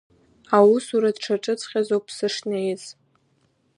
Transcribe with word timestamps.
Аусура 0.55 1.11
дшаҿыҵәҟьазоуп 1.15 2.05
сышнеиз. 2.15 2.83